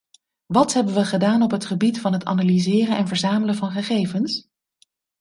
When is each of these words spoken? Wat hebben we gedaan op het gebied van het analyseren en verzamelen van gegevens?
Wat 0.45 0.73
hebben 0.73 0.93
we 0.93 1.05
gedaan 1.05 1.41
op 1.41 1.51
het 1.51 1.65
gebied 1.65 1.99
van 2.01 2.13
het 2.13 2.25
analyseren 2.25 2.97
en 2.97 3.07
verzamelen 3.07 3.55
van 3.55 3.71
gegevens? 3.71 4.49